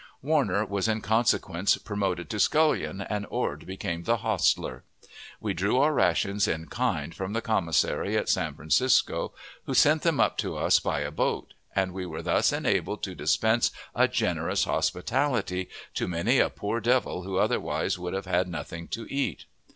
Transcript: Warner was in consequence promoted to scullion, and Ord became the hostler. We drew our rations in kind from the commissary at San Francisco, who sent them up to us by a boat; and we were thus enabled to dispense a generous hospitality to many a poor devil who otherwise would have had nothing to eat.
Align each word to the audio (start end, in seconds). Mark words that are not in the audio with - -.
Warner 0.23 0.65
was 0.65 0.87
in 0.87 1.01
consequence 1.01 1.77
promoted 1.77 2.27
to 2.31 2.39
scullion, 2.39 3.01
and 3.01 3.23
Ord 3.29 3.67
became 3.67 4.01
the 4.01 4.17
hostler. 4.17 4.83
We 5.39 5.53
drew 5.53 5.77
our 5.77 5.93
rations 5.93 6.47
in 6.47 6.69
kind 6.69 7.13
from 7.13 7.33
the 7.33 7.41
commissary 7.43 8.17
at 8.17 8.27
San 8.27 8.55
Francisco, 8.55 9.35
who 9.67 9.75
sent 9.75 10.01
them 10.01 10.19
up 10.19 10.39
to 10.39 10.57
us 10.57 10.79
by 10.79 11.01
a 11.01 11.11
boat; 11.11 11.53
and 11.75 11.93
we 11.93 12.07
were 12.07 12.23
thus 12.23 12.51
enabled 12.51 13.03
to 13.03 13.13
dispense 13.13 13.69
a 13.93 14.07
generous 14.07 14.63
hospitality 14.63 15.69
to 15.93 16.07
many 16.07 16.39
a 16.39 16.49
poor 16.49 16.79
devil 16.79 17.21
who 17.21 17.37
otherwise 17.37 17.99
would 17.99 18.15
have 18.15 18.25
had 18.25 18.47
nothing 18.47 18.87
to 18.87 19.05
eat. 19.07 19.45